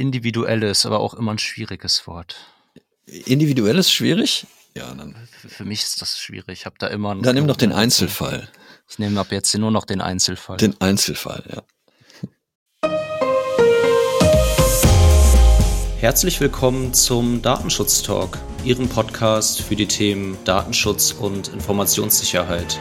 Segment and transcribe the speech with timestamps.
[0.00, 2.36] individuelles, aber auch immer ein schwieriges Wort.
[3.06, 4.46] Individuelles schwierig?
[4.74, 5.14] Ja, dann.
[5.30, 6.60] Für, für mich ist das schwierig.
[6.60, 7.14] Ich habe da immer.
[7.14, 8.48] Dann nimm doch den Einzelfall.
[8.88, 10.56] Ich nehme ab jetzt nur noch den Einzelfall.
[10.56, 11.62] Den Einzelfall, ja.
[15.98, 22.78] Herzlich willkommen zum Datenschutz Talk, Ihrem Podcast für die Themen Datenschutz und Informationssicherheit.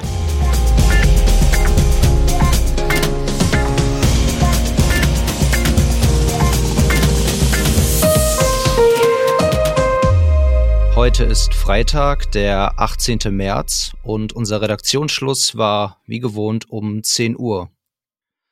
[11.09, 13.17] Heute ist Freitag, der 18.
[13.31, 17.71] März und unser Redaktionsschluss war wie gewohnt um 10 Uhr.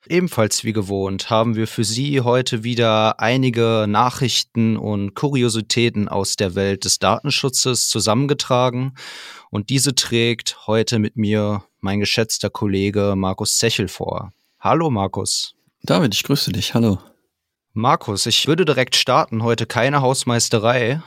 [0.08, 6.56] Ebenfalls wie gewohnt haben wir für Sie heute wieder einige Nachrichten und Kuriositäten aus der
[6.56, 8.96] Welt des Datenschutzes zusammengetragen
[9.52, 14.34] und diese trägt heute mit mir mein geschätzter Kollege Markus Zechel vor.
[14.60, 15.54] Hallo Markus.
[15.84, 16.74] David, ich grüße dich.
[16.74, 16.98] Hallo.
[17.74, 19.44] Markus, ich würde direkt starten.
[19.44, 21.04] Heute keine Hausmeisterei,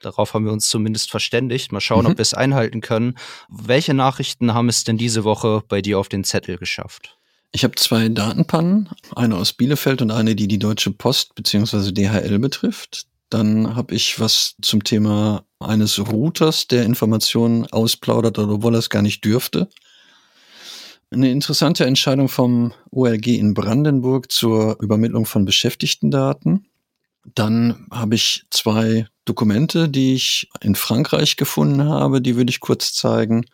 [0.00, 1.72] Darauf haben wir uns zumindest verständigt.
[1.72, 2.12] Mal schauen, mhm.
[2.12, 3.16] ob wir es einhalten können.
[3.48, 7.16] Welche Nachrichten haben es denn diese Woche bei dir auf den Zettel geschafft?
[7.52, 11.92] Ich habe zwei Datenpannen, eine aus Bielefeld und eine, die die Deutsche Post bzw.
[11.92, 13.06] DHL betrifft.
[13.30, 19.02] Dann habe ich was zum Thema eines Routers, der Informationen ausplaudert, obwohl er es gar
[19.02, 19.68] nicht dürfte.
[21.10, 26.66] Eine interessante Entscheidung vom OLG in Brandenburg zur Übermittlung von Beschäftigtendaten.
[27.34, 32.94] Dann habe ich zwei Dokumente, die ich in Frankreich gefunden habe, die würde ich kurz
[32.94, 33.44] zeigen.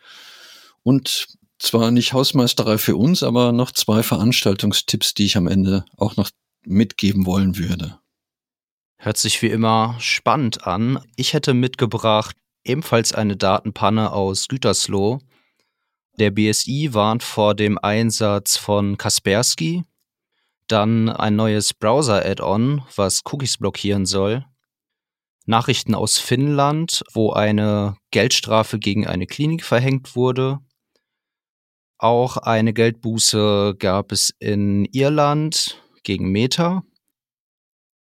[0.83, 1.27] Und
[1.59, 6.29] zwar nicht Hausmeisterei für uns, aber noch zwei Veranstaltungstipps, die ich am Ende auch noch
[6.65, 7.99] mitgeben wollen würde.
[8.97, 11.03] Hört sich wie immer spannend an.
[11.17, 15.19] Ich hätte mitgebracht ebenfalls eine Datenpanne aus Gütersloh.
[16.19, 19.83] Der BSI warnt vor dem Einsatz von Kaspersky,
[20.67, 24.45] dann ein neues Browser-Add-on, was Cookies blockieren soll.
[25.45, 30.59] Nachrichten aus Finnland, wo eine Geldstrafe gegen eine Klinik verhängt wurde.
[31.97, 36.83] Auch eine Geldbuße gab es in Irland gegen Meta.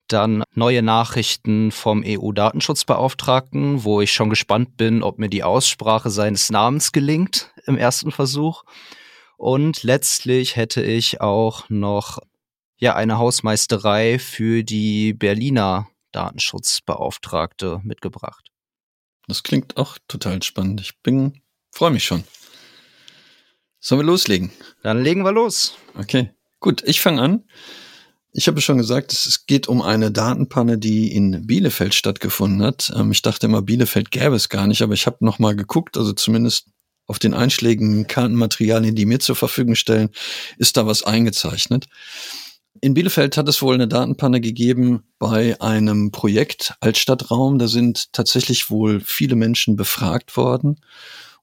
[0.09, 6.51] Dann neue Nachrichten vom EU-Datenschutzbeauftragten, wo ich schon gespannt bin, ob mir die Aussprache seines
[6.51, 8.63] Namens gelingt im ersten Versuch.
[9.37, 12.19] Und letztlich hätte ich auch noch
[12.79, 18.51] ja eine Hausmeisterei für die Berliner Datenschutzbeauftragte mitgebracht.
[19.29, 20.81] Das klingt auch total spannend.
[20.81, 22.25] Ich bin, freue mich schon.
[23.81, 24.51] Sollen wir loslegen?
[24.83, 25.75] Dann legen wir los.
[25.95, 26.83] Okay, gut.
[26.87, 27.45] Ich fange an.
[28.33, 32.93] Ich habe schon gesagt, es geht um eine Datenpanne, die in Bielefeld stattgefunden hat.
[32.95, 35.97] Ähm, ich dachte immer, Bielefeld gäbe es gar nicht, aber ich habe noch mal geguckt,
[35.97, 36.69] also zumindest
[37.07, 40.11] auf den einschlägigen Kartenmaterialien, die mir zur Verfügung stellen,
[40.59, 41.87] ist da was eingezeichnet.
[42.87, 47.59] In Bielefeld hat es wohl eine Datenpanne gegeben bei einem Projekt Altstadtraum.
[47.59, 50.79] Da sind tatsächlich wohl viele Menschen befragt worden.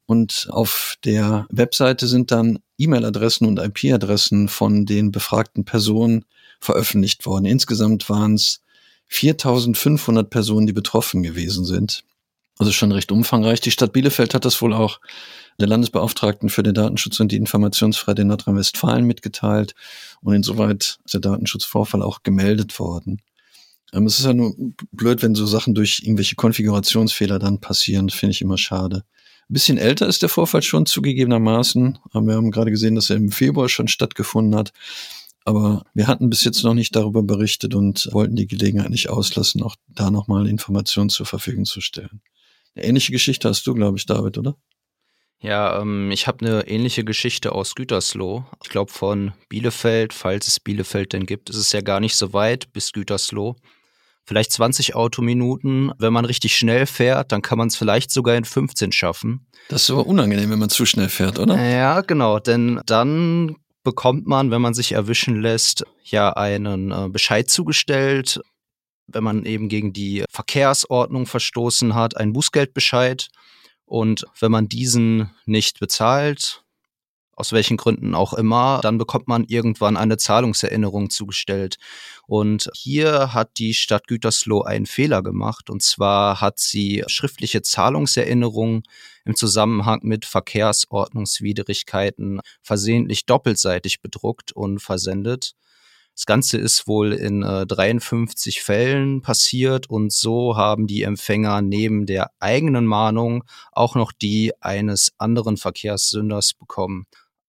[0.05, 6.23] Und auf der Webseite sind dann E-Mail-Adressen und IP-Adressen von den befragten Personen
[6.61, 7.43] veröffentlicht worden.
[7.43, 8.61] Insgesamt waren es
[9.07, 12.05] 4500 Personen, die betroffen gewesen sind.
[12.57, 13.59] Also schon recht umfangreich.
[13.59, 15.01] Die Stadt Bielefeld hat das wohl auch
[15.59, 19.75] der Landesbeauftragten für den Datenschutz und die Informationsfreiheit in Nordrhein-Westfalen mitgeteilt.
[20.21, 23.21] Und insoweit ist der Datenschutzvorfall auch gemeldet worden.
[23.93, 24.55] Ähm, es ist ja nur
[24.91, 28.09] blöd, wenn so Sachen durch irgendwelche Konfigurationsfehler dann passieren.
[28.09, 29.03] Finde ich immer schade.
[29.49, 31.99] Ein bisschen älter ist der Vorfall schon zugegebenermaßen.
[32.13, 34.71] Wir haben gerade gesehen, dass er im Februar schon stattgefunden hat.
[35.45, 39.61] Aber wir hatten bis jetzt noch nicht darüber berichtet und wollten die Gelegenheit nicht auslassen,
[39.61, 42.21] auch da nochmal Informationen zur Verfügung zu stellen.
[42.75, 44.55] Eine ähnliche Geschichte hast du, glaube ich, David, oder?
[45.43, 48.45] Ja, ähm, ich habe eine ähnliche Geschichte aus Gütersloh.
[48.63, 52.31] Ich glaube von Bielefeld, falls es Bielefeld denn gibt, ist es ja gar nicht so
[52.31, 53.57] weit bis Gütersloh.
[54.25, 55.91] Vielleicht 20 Autominuten.
[55.97, 59.45] Wenn man richtig schnell fährt, dann kann man es vielleicht sogar in 15 schaffen.
[59.67, 61.61] Das ist aber unangenehm, wenn man zu schnell fährt, oder?
[61.61, 62.39] Ja, genau.
[62.39, 68.39] Denn dann bekommt man, wenn man sich erwischen lässt, ja einen äh, Bescheid zugestellt.
[69.07, 73.27] Wenn man eben gegen die Verkehrsordnung verstoßen hat, einen Bußgeldbescheid.
[73.85, 76.63] Und wenn man diesen nicht bezahlt,
[77.35, 81.77] aus welchen Gründen auch immer, dann bekommt man irgendwann eine Zahlungserinnerung zugestellt.
[82.27, 85.69] Und hier hat die Stadt Gütersloh einen Fehler gemacht.
[85.69, 88.83] Und zwar hat sie schriftliche Zahlungserinnerungen
[89.25, 95.55] im Zusammenhang mit Verkehrsordnungswidrigkeiten versehentlich doppelseitig bedruckt und versendet.
[96.15, 102.05] Das Ganze ist wohl in äh, 53 Fällen passiert und so haben die Empfänger neben
[102.05, 107.07] der eigenen Mahnung auch noch die eines anderen Verkehrssünders bekommen.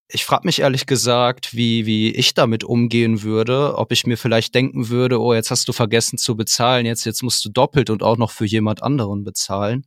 [0.08, 4.54] Ich frage mich ehrlich gesagt, wie, wie ich damit umgehen würde, ob ich mir vielleicht
[4.54, 8.02] denken würde, oh, jetzt hast du vergessen zu bezahlen, jetzt, jetzt musst du doppelt und
[8.02, 9.86] auch noch für jemand anderen bezahlen.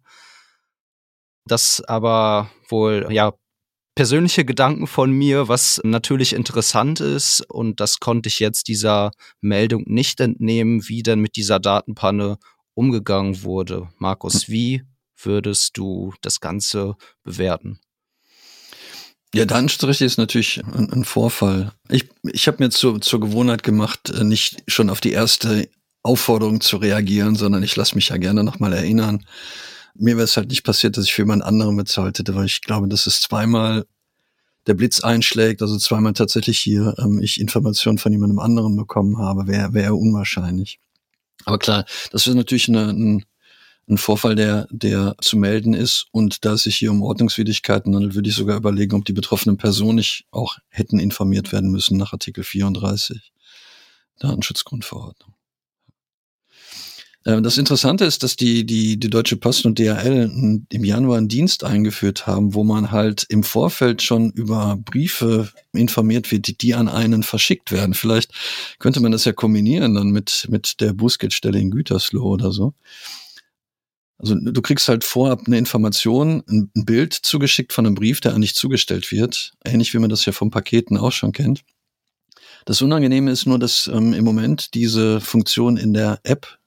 [1.46, 3.34] Das aber wohl, ja,
[3.98, 9.10] persönliche Gedanken von mir, was natürlich interessant ist, und das konnte ich jetzt dieser
[9.42, 12.38] Meldung nicht entnehmen, wie denn mit dieser Datenpanne
[12.76, 13.90] umgegangen wurde.
[13.98, 14.84] Markus, wie
[15.20, 17.80] würdest du das Ganze bewerten?
[19.34, 21.74] Ja, Datenstrich ist natürlich ein, ein Vorfall.
[21.90, 25.70] Ich, ich habe mir zur, zur Gewohnheit gemacht, äh, nicht schon auf die erste
[26.04, 29.26] Aufforderung zu reagieren, sondern ich lasse mich ja gerne nochmal erinnern.
[30.00, 32.62] Mir wäre es halt nicht passiert, dass ich für jemand anderen bezahlt hätte, weil ich
[32.62, 33.86] glaube, dass es zweimal
[34.68, 39.48] der Blitz einschlägt, also zweimal tatsächlich hier ähm, ich Informationen von jemandem anderen bekommen habe,
[39.48, 40.80] wäre wär unwahrscheinlich.
[41.46, 43.26] Aber klar, das ist natürlich eine, ein,
[43.90, 46.08] ein Vorfall, der, der zu melden ist.
[46.12, 49.58] Und da es sich hier um Ordnungswidrigkeiten handelt, würde ich sogar überlegen, ob die betroffenen
[49.58, 53.32] Personen nicht auch hätten informiert werden müssen nach Artikel 34
[54.20, 55.37] Datenschutzgrundverordnung.
[57.28, 61.28] Ähm, das Interessante ist, dass die, die, die Deutsche Post und DHL im Januar einen
[61.28, 66.88] Dienst eingeführt haben, wo man halt im Vorfeld schon über Briefe informiert wird, die an
[66.88, 67.94] einen verschickt werden.
[67.94, 68.32] Vielleicht
[68.80, 72.74] könnte man das ja kombinieren dann mit, mit der Bußgeldstelle in Gütersloh oder so.
[74.20, 78.56] Also du kriegst halt vorab eine Information, ein, Bild zugeschickt von einem Brief, der eigentlich
[78.56, 79.52] zugestellt wird.
[79.64, 81.64] Ähnlich wie man das ja vom Paketen auch schon kennt.
[82.66, 86.58] Das Unangenehme ist nur, dass ähm, im Moment diese Funktion in der App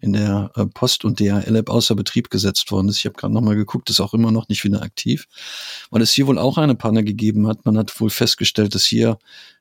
[0.00, 2.98] in der äh, Post- und DHL-App außer Betrieb gesetzt worden ist.
[2.98, 5.26] Ich habe gerade nochmal geguckt, ist auch immer noch nicht wieder aktiv,
[5.90, 7.64] weil es hier wohl auch eine Panne gegeben hat.
[7.64, 9.18] Man hat wohl festgestellt, dass hier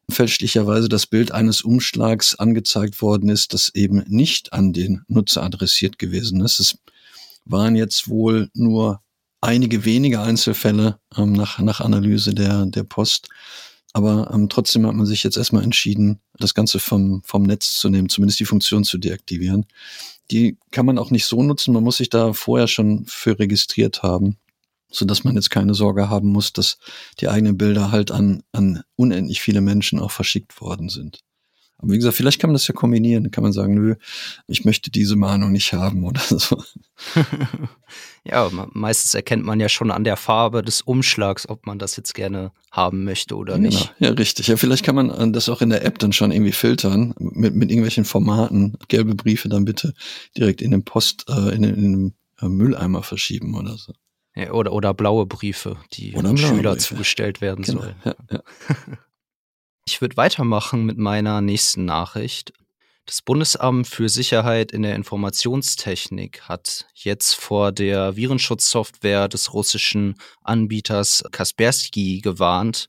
[0.10, 6.00] fälschlicherweise das Bild eines Umschlags angezeigt worden ist, das eben nicht an den Nutzer adressiert
[6.00, 6.60] gewesen ist.
[6.60, 6.78] Es
[7.46, 9.02] waren jetzt wohl nur
[9.42, 13.30] einige wenige Einzelfälle ähm, nach, nach Analyse der, der Post.
[13.94, 17.90] Aber ähm, trotzdem hat man sich jetzt erstmal entschieden, das Ganze vom, vom Netz zu
[17.90, 19.66] nehmen, zumindest die Funktion zu deaktivieren
[20.32, 21.74] die kann man auch nicht so nutzen.
[21.74, 24.38] Man muss sich da vorher schon für registriert haben,
[24.92, 26.78] so dass man jetzt keine Sorge haben muss, dass
[27.20, 31.20] die eigenen Bilder halt an, an unendlich viele Menschen auch verschickt worden sind.
[31.80, 33.32] Aber wie gesagt, vielleicht kann man das ja kombinieren.
[33.32, 33.96] Kann man sagen, nö,
[34.48, 36.62] ich möchte diese Mahnung nicht haben oder so.
[38.26, 42.14] ja, meistens erkennt man ja schon an der Farbe des Umschlags, ob man das jetzt
[42.14, 43.70] gerne haben möchte oder genau.
[43.70, 43.94] nicht.
[44.00, 44.48] Ja, richtig.
[44.48, 47.56] Ja, vielleicht kann man äh, das auch in der App dann schon irgendwie filtern mit,
[47.56, 48.78] mit irgendwelchen Formaten.
[48.90, 49.94] Gelbe Briefe dann bitte
[50.38, 53.94] direkt in den Post, äh, in, in den äh, Mülleimer verschieben oder so.
[54.36, 56.88] Ja, oder, oder blaue Briefe, die oder Schüler Briefe.
[56.90, 57.82] zugestellt werden genau.
[57.82, 57.96] sollen.
[58.04, 58.44] Ja, ja.
[59.92, 62.54] Ich würde weitermachen mit meiner nächsten Nachricht.
[63.08, 70.14] Das Bundesamt für Sicherheit in der Informationstechnik hat jetzt vor der Virenschutzsoftware des russischen
[70.44, 72.88] Anbieters Kaspersky gewarnt,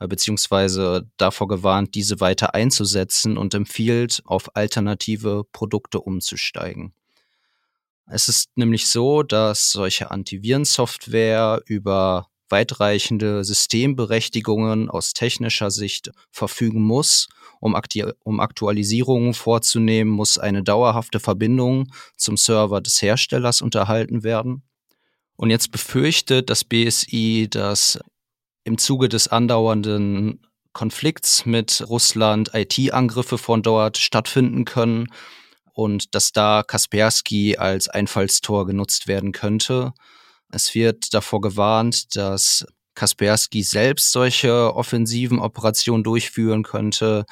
[0.00, 6.92] äh, beziehungsweise davor gewarnt, diese weiter einzusetzen und empfiehlt, auf alternative Produkte umzusteigen.
[8.06, 17.28] Es ist nämlich so, dass solche Antivirensoftware über weitreichende Systemberechtigungen aus technischer Sicht verfügen muss.
[17.60, 17.76] Um,
[18.24, 24.62] um Aktualisierungen vorzunehmen, muss eine dauerhafte Verbindung zum Server des Herstellers unterhalten werden.
[25.36, 27.98] Und jetzt befürchtet das BSI, dass
[28.64, 35.08] im Zuge des andauernden Konflikts mit Russland IT-Angriffe von dort stattfinden können
[35.72, 39.92] und dass da Kaspersky als Einfallstor genutzt werden könnte.
[40.52, 47.24] Es wird davor gewarnt, dass Kaspersky selbst solche offensiven Operationen durchführen könnte,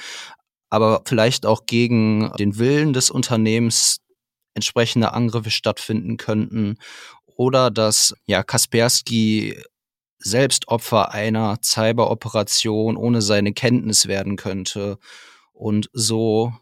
[0.71, 3.99] aber vielleicht auch gegen den Willen des Unternehmens
[4.55, 6.79] entsprechende Angriffe stattfinden könnten
[7.27, 9.61] oder dass ja Kaspersky
[10.19, 14.99] selbst Opfer einer Cyberoperation ohne seine Kenntnis werden könnte
[15.53, 16.53] und so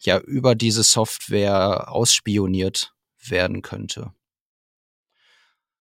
[0.00, 2.92] ja über diese Software ausspioniert
[3.28, 4.12] werden könnte.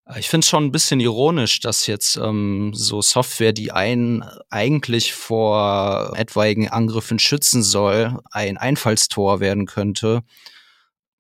[0.06, 4.24] Äh, ich finde es schon ein bisschen ironisch, dass jetzt ähm, so Software, die einen
[4.50, 10.24] eigentlich vor etwaigen Angriffen schützen soll, ein Einfallstor werden könnte.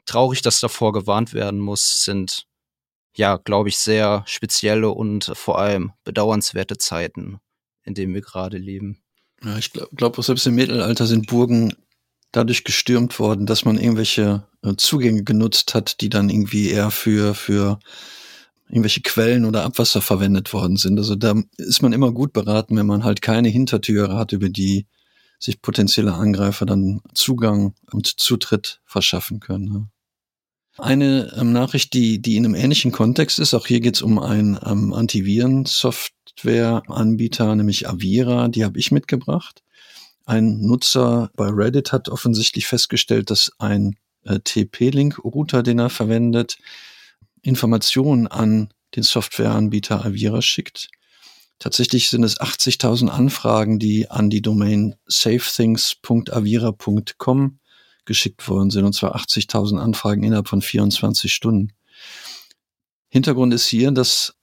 [0.05, 2.45] Traurig, dass davor gewarnt werden muss, sind
[3.15, 7.39] ja, glaube ich, sehr spezielle und vor allem bedauernswerte Zeiten,
[7.83, 9.03] in denen wir gerade leben.
[9.43, 11.75] Ja, ich glaube, glaub, selbst im Mittelalter sind Burgen
[12.31, 17.35] dadurch gestürmt worden, dass man irgendwelche äh, Zugänge genutzt hat, die dann irgendwie eher für,
[17.35, 17.79] für
[18.69, 20.97] irgendwelche Quellen oder Abwasser verwendet worden sind.
[20.97, 24.87] Also da ist man immer gut beraten, wenn man halt keine Hintertüre hat, über die
[25.39, 29.91] sich potenzielle Angreifer dann Zugang und Zutritt verschaffen können.
[30.77, 34.17] Eine ähm, Nachricht, die, die in einem ähnlichen Kontext ist, auch hier geht es um
[34.17, 39.61] einen ähm, Antiviren-Software-Anbieter, nämlich Avira, die habe ich mitgebracht.
[40.25, 46.57] Ein Nutzer bei Reddit hat offensichtlich festgestellt, dass ein äh, TP-Link-Router, den er verwendet,
[47.43, 50.89] Informationen an den Softwareanbieter Avira schickt.
[51.59, 57.59] Tatsächlich sind es 80.000 Anfragen, die an die Domain safethings.avira.com
[58.05, 61.71] geschickt worden sind, und zwar 80.000 Anfragen innerhalb von 24 Stunden.
[63.09, 64.35] Hintergrund ist hier, dass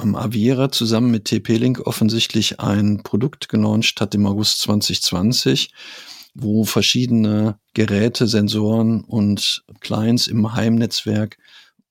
[0.00, 5.72] ähm, Avira zusammen mit TP-Link offensichtlich ein Produkt gelauncht hat im August 2020,
[6.34, 11.38] wo verschiedene Geräte, Sensoren und Clients im Heimnetzwerk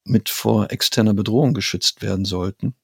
[0.05, 2.75] mit vor externer Bedrohung geschützt werden sollten.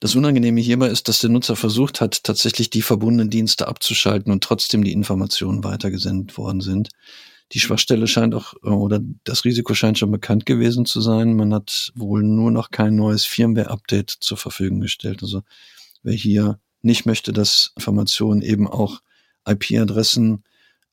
[0.00, 4.42] Das Unangenehme hierbei ist, dass der Nutzer versucht hat, tatsächlich die verbundenen Dienste abzuschalten und
[4.42, 6.88] trotzdem die Informationen weitergesendet worden sind.
[7.52, 11.34] Die Schwachstelle scheint auch, oder das Risiko scheint schon bekannt gewesen zu sein.
[11.34, 15.22] Man hat wohl nur noch kein neues Firmware-Update zur Verfügung gestellt.
[15.22, 15.42] Also
[16.02, 19.02] wer hier nicht möchte, dass Informationen eben auch
[19.46, 20.44] IP-Adressen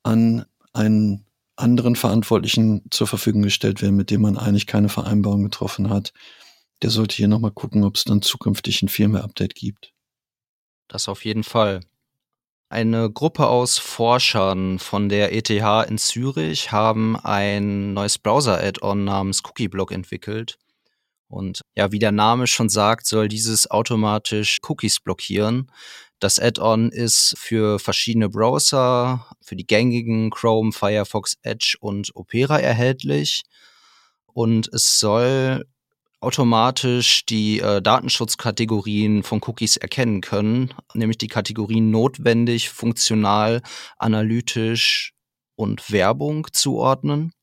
[0.03, 1.25] an einen
[1.57, 6.13] anderen Verantwortlichen zur Verfügung gestellt werden, mit dem man eigentlich keine Vereinbarung getroffen hat,
[6.81, 9.93] der sollte hier nochmal gucken, ob es dann zukünftig ein Firmware-Update gibt.
[10.87, 11.81] Das auf jeden Fall.
[12.69, 19.91] Eine Gruppe aus Forschern von der ETH in Zürich haben ein neues Browser-Add-on namens CookieBlock
[19.91, 20.57] entwickelt.
[21.29, 25.71] Und ja, wie der Name schon sagt, soll dieses automatisch Cookies blockieren.
[26.19, 33.43] Das Add-on ist für verschiedene Browser, für die gängigen Chrome, Firefox, Edge und Opera erhältlich.
[34.25, 35.65] Und es soll
[36.19, 43.61] automatisch die äh, Datenschutzkategorien von Cookies erkennen können, nämlich die Kategorien notwendig, funktional,
[43.97, 45.13] analytisch
[45.55, 47.33] und Werbung zuordnen.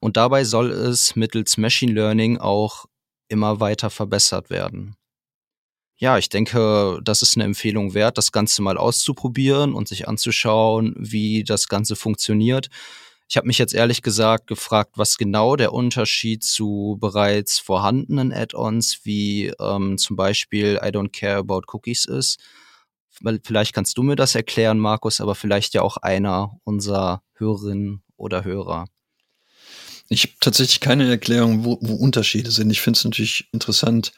[0.00, 2.86] Und dabei soll es mittels Machine Learning auch
[3.28, 4.96] immer weiter verbessert werden.
[5.98, 10.94] Ja, ich denke, das ist eine Empfehlung wert, das Ganze mal auszuprobieren und sich anzuschauen,
[10.98, 12.68] wie das Ganze funktioniert.
[13.28, 19.00] Ich habe mich jetzt ehrlich gesagt gefragt, was genau der Unterschied zu bereits vorhandenen Add-ons
[19.04, 22.38] wie ähm, zum Beispiel I Don't Care About Cookies ist.
[23.42, 28.44] Vielleicht kannst du mir das erklären, Markus, aber vielleicht ja auch einer unserer Hörerinnen oder
[28.44, 28.84] Hörer.
[30.08, 32.70] Ich habe tatsächlich keine Erklärung, wo, wo Unterschiede sind.
[32.70, 34.12] Ich finde es natürlich interessant,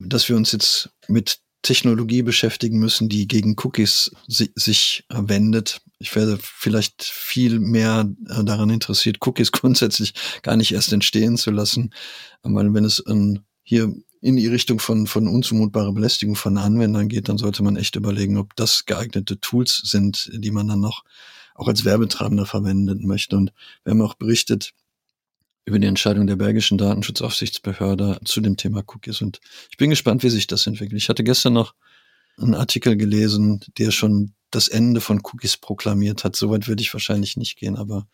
[0.00, 5.82] dass wir uns jetzt mit Technologie beschäftigen müssen, die gegen Cookies si sich wendet.
[5.98, 11.50] Ich werde vielleicht viel mehr äh, daran interessiert, Cookies grundsätzlich gar nicht erst entstehen zu
[11.50, 11.92] lassen,
[12.42, 17.28] weil wenn es ähm, hier in die Richtung von, von unzumutbare Belästigung von Anwendern geht,
[17.28, 21.04] dann sollte man echt überlegen, ob das geeignete Tools sind, die man dann noch
[21.54, 23.36] auch als Werbetreibender verwenden möchte.
[23.36, 23.52] Und
[23.84, 24.72] wir haben auch berichtet,
[25.70, 29.22] über die Entscheidung der belgischen Datenschutzaufsichtsbehörde zu dem Thema Cookies.
[29.22, 31.00] Und ich bin gespannt, wie sich das entwickelt.
[31.00, 31.74] Ich hatte gestern noch
[32.36, 36.34] einen Artikel gelesen, der schon das Ende von Cookies proklamiert hat.
[36.34, 38.08] Soweit würde ich wahrscheinlich nicht gehen, aber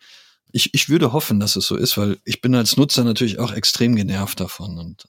[0.51, 3.51] ich, ich würde hoffen, dass es so ist, weil ich bin als Nutzer natürlich auch
[3.51, 4.77] extrem genervt davon.
[4.77, 5.07] Und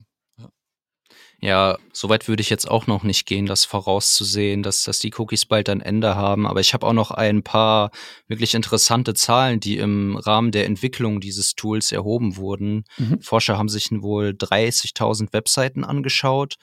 [1.41, 5.47] ja, soweit würde ich jetzt auch noch nicht gehen, das vorauszusehen, dass, dass die Cookies
[5.47, 6.49] bald ein Ende haben.
[6.49, 7.93] Aber ich habe auch noch ein paar
[8.27, 12.85] wirklich interessante Zahlen, die im Rahmen der Entwicklung dieses Tools erhoben wurden.
[12.97, 13.21] Mhm.
[13.21, 16.57] Forscher haben sich wohl 30.000 Webseiten angeschaut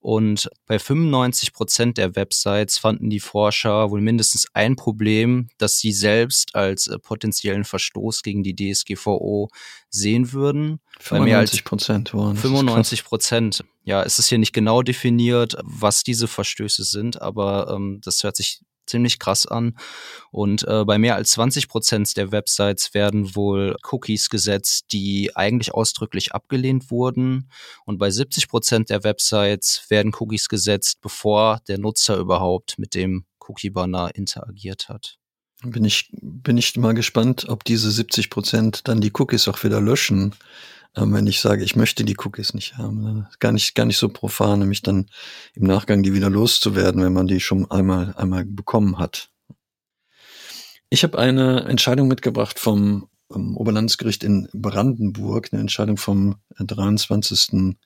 [0.00, 5.92] und bei 95 Prozent der Websites fanden die Forscher wohl mindestens ein Problem, das sie
[5.92, 9.50] selbst als äh, potenziellen Verstoß gegen die DSGVO
[9.90, 10.80] sehen würden.
[11.00, 12.34] 95 Prozent waren.
[12.34, 13.64] 95 Prozent.
[13.84, 18.36] Ja, es ist hier nicht genau definiert, was diese Verstöße sind, aber ähm, das hört
[18.36, 19.76] sich ziemlich krass an.
[20.30, 25.72] Und äh, bei mehr als 20 Prozent der Websites werden wohl Cookies gesetzt, die eigentlich
[25.72, 27.50] ausdrücklich abgelehnt wurden.
[27.86, 33.24] Und bei 70 Prozent der Websites werden Cookies gesetzt, bevor der Nutzer überhaupt mit dem
[33.40, 35.16] Cookie-Banner interagiert hat.
[35.62, 39.80] Bin ich, bin ich mal gespannt, ob diese 70 Prozent dann die Cookies auch wieder
[39.80, 40.34] löschen
[40.94, 43.02] wenn ich sage, ich möchte die Cookies nicht haben.
[43.02, 43.28] Ne?
[43.38, 45.08] Gar nicht, gar nicht so profan, nämlich dann
[45.54, 49.30] im Nachgang die wieder loszuwerden, wenn man die schon einmal, einmal bekommen hat.
[50.88, 57.76] Ich habe eine Entscheidung mitgebracht vom, vom Oberlandesgericht in Brandenburg, eine Entscheidung vom 23.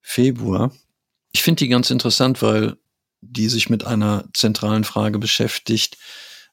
[0.00, 0.70] Februar.
[1.32, 2.76] Ich finde die ganz interessant, weil
[3.20, 5.98] die sich mit einer zentralen Frage beschäftigt,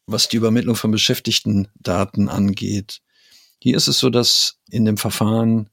[0.07, 3.01] was die Übermittlung von Beschäftigtendaten angeht.
[3.59, 5.69] Hier ist es so, dass in dem Verfahren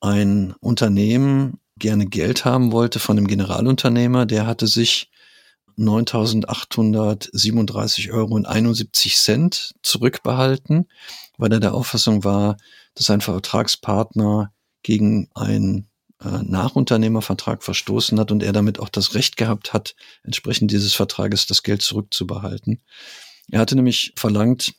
[0.00, 5.10] ein Unternehmen gerne Geld haben wollte von dem Generalunternehmer, der hatte sich
[5.78, 10.90] 9.837 Euro und 71 Cent zurückbehalten,
[11.38, 12.58] weil er der Auffassung war,
[12.94, 14.52] dass sein Vertragspartner
[14.82, 15.88] gegen einen
[16.22, 21.46] äh, Nachunternehmervertrag verstoßen hat und er damit auch das Recht gehabt hat, entsprechend dieses Vertrages
[21.46, 22.82] das Geld zurückzubehalten.
[23.50, 24.74] Er hatte nämlich verlangt,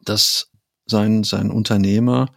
[0.00, 0.50] dass
[0.86, 2.32] sein, sein Unternehmer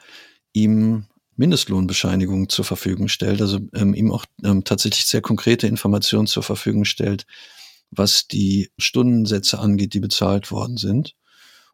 [0.53, 1.05] ihm
[1.39, 6.83] Mindestlohnbescheinigungen zur Verfügung stellt, also ähm, ihm auch ähm, tatsächlich sehr konkrete Informationen zur Verfügung
[6.83, 7.25] stellt,
[7.91, 11.15] was die Stundensätze angeht, die bezahlt worden sind.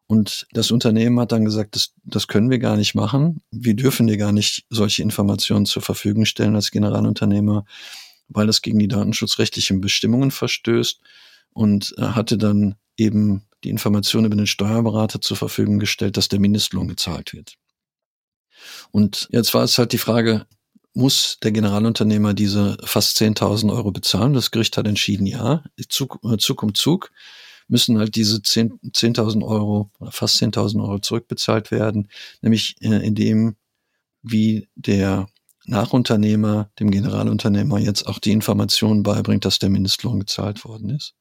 [0.05, 3.41] Und das Unternehmen hat dann gesagt, das, das können wir gar nicht machen.
[3.49, 7.65] Wir dürfen dir gar nicht solche Informationen zur Verfügung stellen als Generalunternehmer,
[8.27, 11.01] weil das gegen die datenschutzrechtlichen Bestimmungen verstößt
[11.53, 16.87] und hatte dann eben die Information über den Steuerberater zur Verfügung gestellt, dass der Mindestlohn
[16.87, 17.57] gezahlt wird.
[18.91, 20.45] Und jetzt war es halt die Frage,
[20.93, 24.33] muss der Generalunternehmer diese fast 10.000 Euro bezahlen?
[24.33, 27.11] Das Gericht hat entschieden, ja, Zug, äh, Zug um Zug
[27.67, 32.09] müssen halt diese 10.000 10 Euro fast 10.000 Euro zurückbezahlt werden,
[32.41, 33.55] nämlich äh, indem
[34.21, 35.27] wie der
[35.65, 41.15] Nachunternehmer dem Generalunternehmer jetzt auch die Information beibringt, dass der Mindestlohn gezahlt worden ist.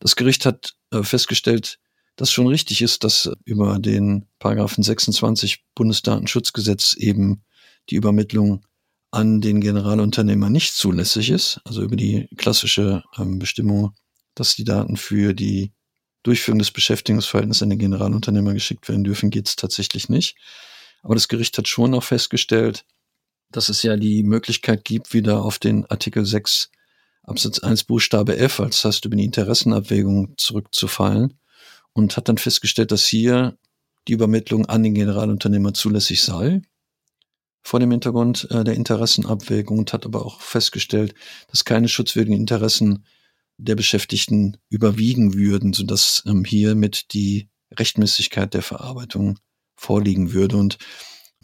[0.00, 1.78] Das Gericht hat äh, festgestellt,
[2.20, 7.44] dass schon richtig ist, dass über den Paragraphen 26 Bundesdatenschutzgesetz eben
[7.88, 8.66] die Übermittlung
[9.10, 13.94] an den Generalunternehmer nicht zulässig ist, also über die klassische ähm, Bestimmung,
[14.34, 15.72] dass die Daten für die
[16.22, 20.36] Durchführung des Beschäftigungsverhältnisses an den Generalunternehmer geschickt werden dürfen, geht es tatsächlich nicht.
[21.02, 22.84] Aber das Gericht hat schon auch festgestellt,
[23.50, 26.70] dass es ja die Möglichkeit gibt, wieder auf den Artikel 6
[27.22, 31.39] Absatz 1 Buchstabe F, als heißt über die Interessenabwägung zurückzufallen
[31.92, 33.56] und hat dann festgestellt, dass hier
[34.08, 36.62] die Übermittlung an den Generalunternehmer zulässig sei
[37.62, 41.14] vor dem Hintergrund äh, der Interessenabwägung und hat aber auch festgestellt,
[41.48, 43.04] dass keine schutzwürdigen Interessen
[43.58, 49.38] der Beschäftigten überwiegen würden, sodass ähm, hiermit die Rechtmäßigkeit der Verarbeitung
[49.76, 50.56] vorliegen würde.
[50.56, 50.78] Und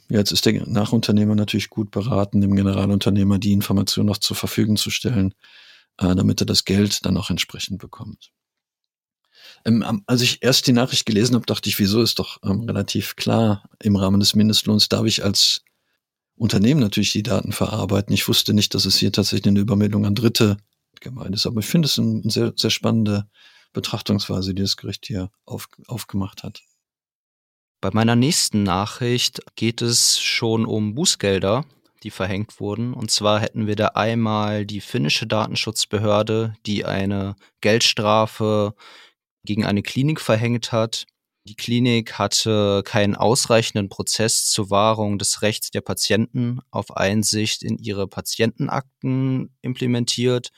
[0.08, 4.90] jetzt ist der Nachunternehmer natürlich gut beraten, dem Generalunternehmer die Information noch zur Verfügung zu
[4.90, 5.34] stellen,
[5.98, 8.32] äh, damit er das Geld dann auch entsprechend bekommt.
[9.66, 13.16] Ähm, als ich erst die Nachricht gelesen habe, dachte ich, wieso ist doch ähm, relativ
[13.16, 15.62] klar, im Rahmen des Mindestlohns darf ich als
[16.36, 18.14] Unternehmen natürlich die Daten verarbeiten.
[18.14, 20.58] Ich wusste nicht, dass es hier tatsächlich eine Übermittlung an Dritte
[21.00, 21.46] gemeint ist.
[21.46, 23.28] Aber ich finde es eine sehr, sehr spannende
[23.72, 26.62] Betrachtungsweise, die das Gericht hier auf, aufgemacht hat.
[27.80, 31.64] Bei meiner nächsten Nachricht geht es schon um Bußgelder,
[32.02, 32.94] die verhängt wurden.
[32.94, 38.74] Und zwar hätten wir da einmal die finnische Datenschutzbehörde, die eine Geldstrafe
[39.46, 41.06] gegen eine Klinik verhängt hat.
[41.48, 47.78] Die Klinik hatte keinen ausreichenden Prozess zur Wahrung des Rechts der Patienten auf Einsicht in
[47.78, 50.50] ihre Patientenakten implementiert.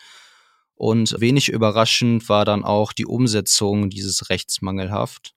[0.74, 5.35] Und wenig überraschend war dann auch die Umsetzung dieses Rechts mangelhaft.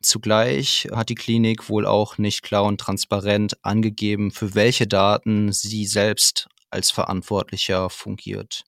[0.00, 5.86] Zugleich hat die Klinik wohl auch nicht klar und transparent angegeben, für welche Daten sie
[5.86, 8.64] selbst als Verantwortlicher fungiert.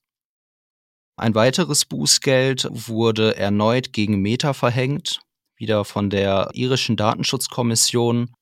[1.19, 5.21] Ein weiteres Bußgeld wurde erneut gegen Meta verhängt,
[5.55, 8.35] wieder von der irischen Datenschutzkommission.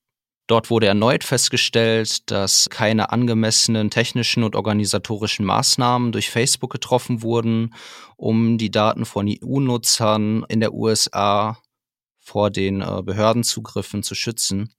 [0.48, 7.74] Dort wurde erneut festgestellt, dass keine angemessenen technischen und organisatorischen Maßnahmen durch Facebook getroffen wurden,
[8.18, 11.58] um die Daten von EU-Nutzern in der USA
[12.20, 14.74] vor den äh, Behördenzugriffen zu schützen.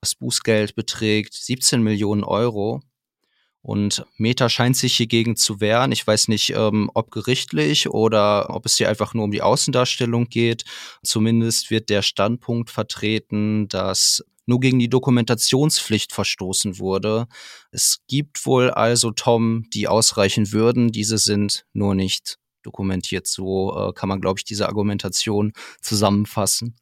[0.00, 2.82] Das Bußgeld beträgt 17 Millionen Euro
[3.66, 5.90] und Meta scheint sich hiergegen zu wehren.
[5.90, 10.28] Ich weiß nicht, ähm, ob gerichtlich oder ob es hier einfach nur um die Außendarstellung
[10.28, 10.64] geht.
[11.02, 17.26] Zumindest wird der Standpunkt vertreten, dass nur gegen die Dokumentationspflicht verstoßen wurde.
[17.72, 20.92] Es gibt wohl also, Tom, die ausreichen würden.
[20.92, 23.26] Diese sind nur nicht dokumentiert.
[23.26, 26.76] So äh, kann man, glaube ich, diese Argumentation zusammenfassen.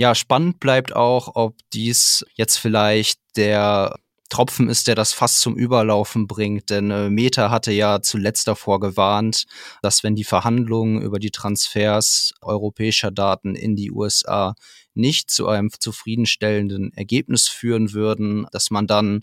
[0.00, 3.94] Ja, spannend bleibt auch, ob dies jetzt vielleicht der
[4.28, 6.70] Tropfen ist, der das Fass zum Überlaufen bringt.
[6.70, 9.46] Denn äh, Meta hatte ja zuletzt davor gewarnt,
[9.82, 14.54] dass wenn die Verhandlungen über die Transfers europäischer Daten in die USA
[14.94, 19.22] nicht zu einem zufriedenstellenden Ergebnis führen würden, dass man dann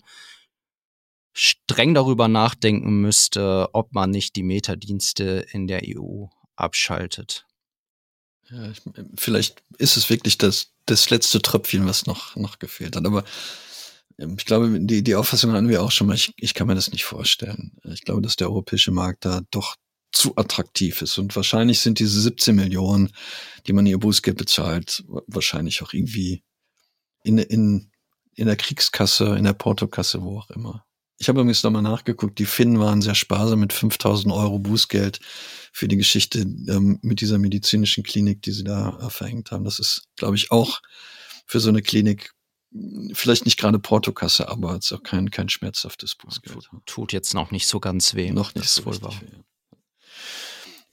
[1.32, 7.46] streng darüber nachdenken müsste, ob man nicht die Metadienste in der EU abschaltet.
[8.50, 8.80] Ja, ich,
[9.16, 13.04] vielleicht ist es wirklich das, das letzte Tröpfchen, was noch, noch gefehlt hat.
[13.04, 13.24] Aber
[14.18, 16.14] ich glaube, die, die Auffassung hatten wir auch schon mal.
[16.14, 17.72] Ich, ich kann mir das nicht vorstellen.
[17.84, 19.76] Ich glaube, dass der europäische Markt da doch
[20.12, 21.18] zu attraktiv ist.
[21.18, 23.12] Und wahrscheinlich sind diese 17 Millionen,
[23.66, 26.42] die man ihr Bußgeld bezahlt, wahrscheinlich auch irgendwie
[27.22, 27.90] in, in,
[28.34, 30.84] in der Kriegskasse, in der Portokasse, wo auch immer.
[31.18, 35.20] Ich habe übrigens nochmal nachgeguckt, die Finnen waren sehr sparsam mit 5000 Euro Bußgeld
[35.72, 39.64] für die Geschichte ähm, mit dieser medizinischen Klinik, die sie da äh, verhängt haben.
[39.64, 40.80] Das ist, glaube ich, auch
[41.46, 42.32] für so eine Klinik
[43.12, 46.68] vielleicht nicht gerade Portokasse, aber es ist auch kein, kein schmerzhaftes Bußgeld.
[46.86, 48.30] Tut jetzt noch nicht so ganz weh.
[48.30, 49.14] Noch nicht so wohl wahr.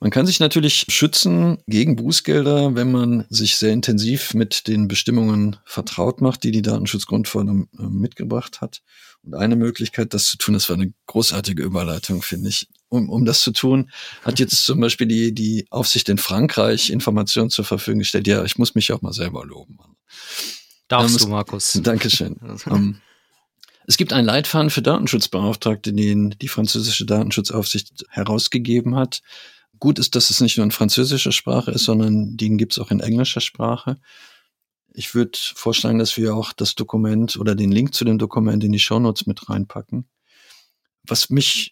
[0.04, 5.56] Man kann sich natürlich schützen gegen Bußgelder, wenn man sich sehr intensiv mit den Bestimmungen
[5.64, 8.82] vertraut macht, die die Datenschutzgrundverordnung äh, mitgebracht hat.
[9.24, 12.68] Und eine Möglichkeit, das zu tun, das war eine großartige Überleitung, finde ich.
[12.90, 13.92] Um, um das zu tun,
[14.24, 18.28] hat jetzt zum Beispiel die, die Aufsicht in Frankreich Informationen zur Verfügung gestellt.
[18.28, 19.78] Ja, ich muss mich auch mal selber loben.
[20.88, 21.74] Darfst ähm, du, Markus.
[21.84, 22.38] Dankeschön.
[22.68, 23.02] ähm,
[23.86, 29.22] es gibt einen Leitfaden für Datenschutzbeauftragte, den die französische Datenschutzaufsicht herausgegeben hat.
[29.80, 32.92] Gut ist, dass es nicht nur in französischer Sprache ist, sondern den gibt es auch
[32.92, 34.00] in englischer Sprache.
[34.94, 38.72] Ich würde vorschlagen, dass wir auch das Dokument oder den Link zu dem Dokument in
[38.72, 40.08] die Shownotes mit reinpacken.
[41.06, 41.72] Was mich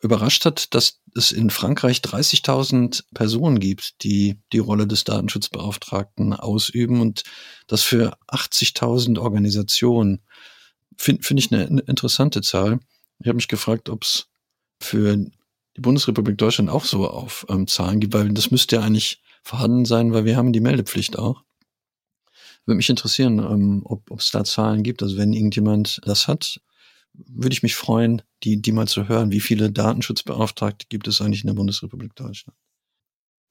[0.00, 7.00] überrascht hat, dass es in Frankreich 30.000 Personen gibt, die die Rolle des Datenschutzbeauftragten ausüben
[7.00, 7.24] und
[7.66, 10.22] das für 80.000 Organisationen.
[10.96, 12.80] Finde find ich eine interessante Zahl.
[13.18, 14.28] Ich habe mich gefragt, ob es
[14.80, 19.22] für die Bundesrepublik Deutschland auch so auf ähm, Zahlen gibt, weil das müsste ja eigentlich
[19.42, 21.42] vorhanden sein, weil wir haben die Meldepflicht auch.
[22.64, 25.02] Würde mich interessieren, ähm, ob es da Zahlen gibt.
[25.02, 26.60] Also wenn irgendjemand das hat,
[27.12, 29.32] würde ich mich freuen, die, die mal zu hören.
[29.32, 32.56] Wie viele Datenschutzbeauftragte gibt es eigentlich in der Bundesrepublik Deutschland?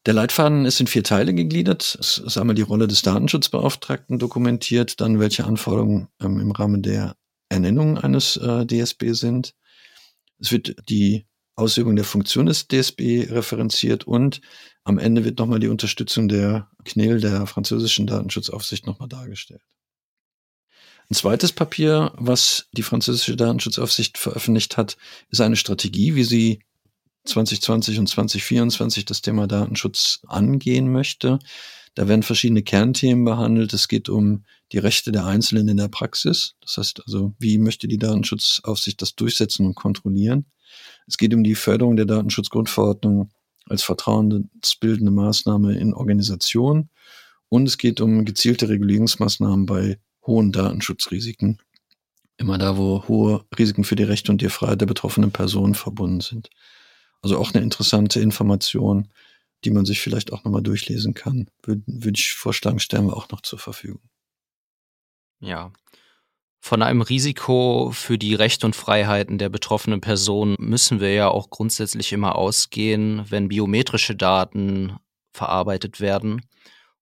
[0.05, 1.97] Der Leitfaden ist in vier Teile gegliedert.
[1.99, 7.15] Es ist einmal die Rolle des Datenschutzbeauftragten dokumentiert, dann welche Anforderungen ähm, im Rahmen der
[7.49, 9.55] Ernennung eines äh, DSB sind.
[10.39, 14.39] Es wird die Ausübung der Funktion des DSB referenziert und
[14.85, 19.61] am Ende wird nochmal die Unterstützung der CNIL, der französischen Datenschutzaufsicht, nochmal dargestellt.
[21.11, 24.95] Ein zweites Papier, was die französische Datenschutzaufsicht veröffentlicht hat,
[25.31, 26.59] ist eine Strategie, wie sie
[27.25, 31.39] 2020 und 2024 das Thema Datenschutz angehen möchte.
[31.95, 33.73] Da werden verschiedene Kernthemen behandelt.
[33.73, 36.53] Es geht um die Rechte der Einzelnen in der Praxis.
[36.61, 40.45] Das heißt also, wie möchte die Datenschutzaufsicht das durchsetzen und kontrollieren?
[41.07, 43.31] Es geht um die Förderung der Datenschutzgrundverordnung
[43.65, 46.89] als vertrauensbildende Maßnahme in Organisationen
[47.49, 51.59] und es geht um gezielte Regulierungsmaßnahmen bei hohen Datenschutzrisiken.
[52.37, 56.21] Immer da, wo hohe Risiken für die Rechte und die Freiheit der betroffenen Personen verbunden
[56.21, 56.49] sind.
[57.21, 59.09] Also auch eine interessante Information,
[59.65, 61.49] die man sich vielleicht auch nochmal durchlesen kann.
[61.63, 64.01] Würde, würde ich vorschlagen, stellen wir auch noch zur Verfügung.
[65.41, 65.71] Ja,
[66.61, 71.49] von einem Risiko für die Rechte und Freiheiten der betroffenen Person müssen wir ja auch
[71.49, 74.97] grundsätzlich immer ausgehen, wenn biometrische Daten
[75.31, 76.41] verarbeitet werden.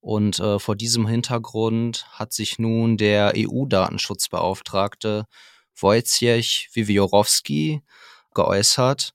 [0.07, 5.25] Und äh, vor diesem Hintergrund hat sich nun der EU-Datenschutzbeauftragte
[5.75, 7.81] Wojciech Wiwiorowski
[8.33, 9.11] geäußert.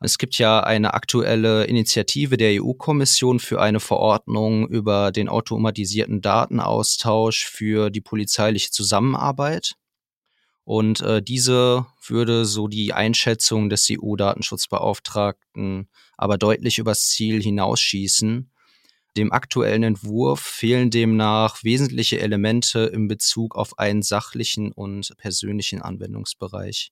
[0.00, 7.46] Es gibt ja eine aktuelle Initiative der EU-Kommission für eine Verordnung über den automatisierten Datenaustausch
[7.46, 9.76] für die polizeiliche Zusammenarbeit.
[10.64, 18.50] Und äh, diese würde so die Einschätzung des EU-Datenschutzbeauftragten aber deutlich übers Ziel hinausschießen.
[19.16, 26.90] Dem aktuellen Entwurf fehlen demnach wesentliche Elemente in Bezug auf einen sachlichen und persönlichen Anwendungsbereich.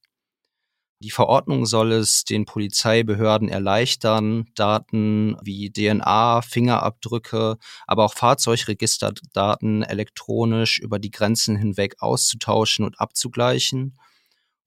[1.01, 7.59] Die Verordnung soll es den Polizeibehörden erleichtern, Daten wie DNA, Fingerabdrücke,
[7.89, 13.99] aber auch Fahrzeugregisterdaten elektronisch über die Grenzen hinweg auszutauschen und abzugleichen.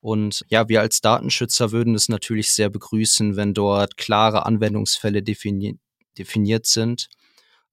[0.02, 5.80] Und ja, wir als Datenschützer würden es natürlich sehr begrüßen, wenn dort klare Anwendungsfälle defini
[6.18, 7.08] definiert sind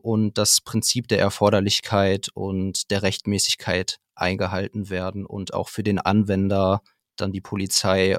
[0.02, 6.82] und das Prinzip der Erforderlichkeit und der Rechtmäßigkeit eingehalten werden und auch für den Anwender
[7.16, 8.16] dann die Polizei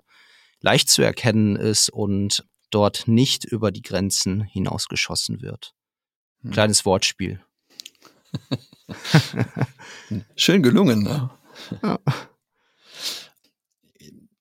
[0.61, 5.73] leicht zu erkennen ist und dort nicht über die Grenzen hinausgeschossen wird.
[6.41, 6.51] Hm.
[6.51, 7.43] Kleines Wortspiel.
[10.35, 11.29] Schön gelungen, ne?
[11.81, 11.99] Ja.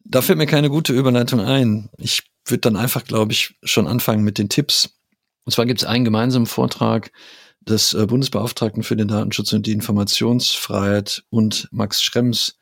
[0.05, 1.91] Da fällt mir keine gute Überleitung ein.
[1.99, 5.02] Ich würde dann einfach, glaube ich, schon anfangen mit den Tipps.
[5.45, 7.13] Und zwar gibt es einen gemeinsamen Vortrag
[7.61, 12.59] des äh, Bundesbeauftragten für den Datenschutz und die Informationsfreiheit und Max Schrems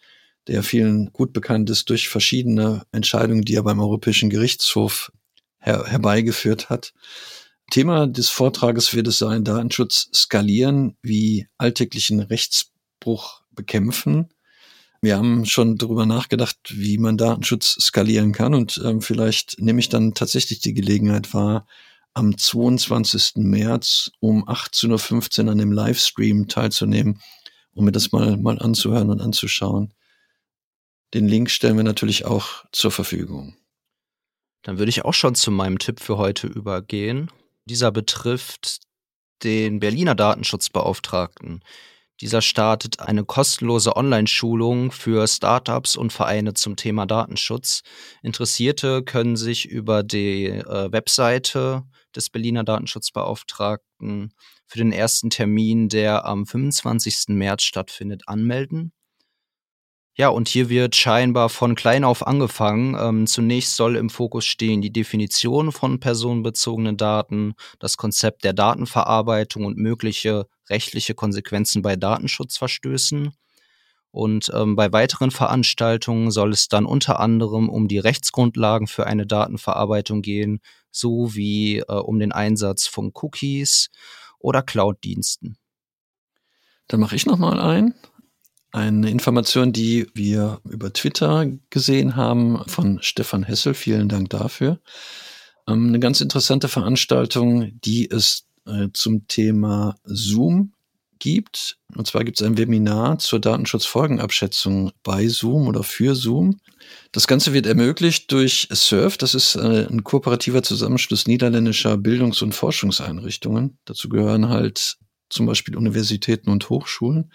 [0.46, 5.12] der vielen gut bekannt ist durch verschiedene Entscheidungen, die er beim Europäischen Gerichtshof
[5.58, 6.92] her herbeigeführt hat.
[7.70, 14.30] Thema des Vortrages wird es sein, Datenschutz skalieren, wie alltäglichen Rechtsbruch bekämpfen.
[15.02, 19.88] Wir haben schon darüber nachgedacht, wie man Datenschutz skalieren kann und ähm, vielleicht nehme ich
[19.88, 21.66] dann tatsächlich die Gelegenheit wahr,
[22.14, 23.36] am 22.
[23.36, 27.20] März um 18.15 Uhr an dem Livestream teilzunehmen,
[27.72, 29.94] um mir das mal, mal anzuhören und anzuschauen.
[31.14, 33.56] Den Link stellen wir natürlich auch zur Verfügung.
[34.62, 37.30] Dann würde ich auch schon zu meinem Tipp für heute übergehen.
[37.64, 38.80] Dieser betrifft
[39.42, 41.62] den Berliner Datenschutzbeauftragten.
[42.20, 47.80] Dieser startet eine kostenlose Online-Schulung für Startups und Vereine zum Thema Datenschutz.
[48.22, 54.35] Interessierte können sich über die äh, Webseite des Berliner Datenschutzbeauftragten
[54.66, 57.28] für den ersten Termin, der am 25.
[57.28, 58.92] März stattfindet, anmelden.
[60.20, 62.94] Ja, und hier wird scheinbar von klein auf angefangen.
[62.94, 69.64] Ähm, zunächst soll im Fokus stehen die Definition von personenbezogenen Daten, das Konzept der Datenverarbeitung
[69.64, 73.33] und mögliche rechtliche Konsequenzen bei Datenschutzverstößen.
[74.11, 79.26] Und ähm, bei weiteren Veranstaltungen soll es dann unter anderem um die Rechtsgrundlagen für eine
[79.26, 83.88] Datenverarbeitung gehen, sowie äh, um den Einsatz von Cookies
[84.38, 85.56] oder Cloud-Diensten.
[86.88, 87.94] Dann mache ich noch mal ein.
[88.72, 93.74] Eine Information, die wir über Twitter gesehen haben von Stefan Hessel.
[93.74, 94.78] Vielen Dank dafür.
[95.66, 100.72] Ähm, eine ganz interessante Veranstaltung, die es äh, zum Thema Zoom
[101.18, 101.78] gibt.
[101.94, 106.61] Und zwar gibt es ein Webinar zur Datenschutzfolgenabschätzung bei Zoom oder für Zoom.
[107.12, 109.16] Das Ganze wird ermöglicht durch SURF.
[109.16, 113.78] Das ist äh, ein kooperativer Zusammenschluss niederländischer Bildungs- und Forschungseinrichtungen.
[113.85, 114.96] Dazu gehören halt
[115.28, 117.30] zum Beispiel Universitäten und Hochschulen.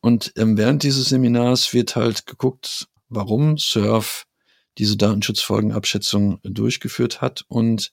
[0.00, 4.26] Und ähm, während dieses Seminars wird halt geguckt, warum Surf
[4.78, 7.92] diese Datenschutzfolgenabschätzung durchgeführt hat und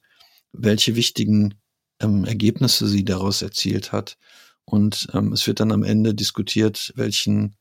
[0.54, 1.56] welche wichtigen
[2.00, 4.18] ähm, Ergebnisse sie daraus erzielt hat.
[4.64, 7.58] Und ähm, es wird dann am Ende diskutiert, welchen,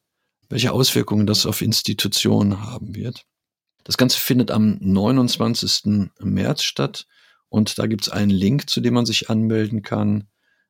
[0.48, 3.24] welche Auswirkungen das auf Institutionen haben wird.
[3.84, 6.10] Das Ganze findet am 29.
[6.20, 7.06] März statt
[7.48, 10.28] und da gibt es einen Link, zu dem man sich anmelden kann.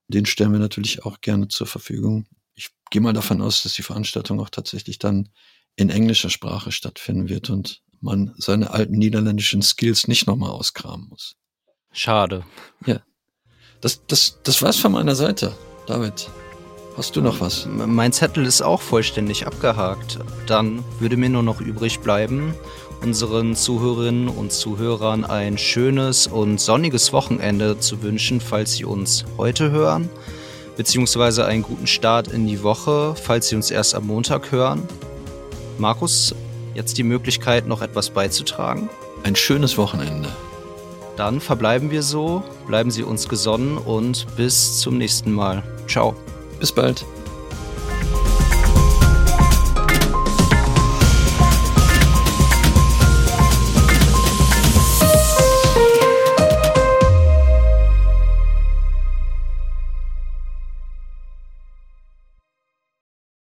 [0.08, 2.26] Den stellen wir natürlich auch gerne zur Verfügung
[2.57, 5.29] ich gehe mal davon aus, dass die Veranstaltung auch tatsächlich dann
[5.77, 11.37] in englischer Sprache stattfinden wird und man seine alten niederländischen Skills nicht nochmal auskramen muss.
[11.92, 12.45] Schade.
[12.85, 13.01] Ja.
[13.81, 15.55] Das, das, das war's von meiner Seite.
[15.87, 16.31] David,
[16.97, 17.66] hast du noch was?
[17.66, 20.19] Mein Zettel ist auch vollständig abgehakt.
[20.47, 22.55] Dann würde mir nur noch übrig bleiben,
[23.03, 29.71] unseren Zuhörerinnen und Zuhörern ein schönes und sonniges Wochenende zu wünschen, falls sie uns heute
[29.71, 30.09] hören
[30.76, 34.82] beziehungsweise einen guten Start in die Woche, falls Sie uns erst am Montag hören.
[35.78, 36.34] Markus,
[36.74, 38.88] jetzt die Möglichkeit, noch etwas beizutragen.
[39.24, 40.28] Ein schönes Wochenende.
[41.16, 45.62] Dann verbleiben wir so, bleiben Sie uns gesonnen und bis zum nächsten Mal.
[45.88, 46.14] Ciao.
[46.60, 47.04] Bis bald.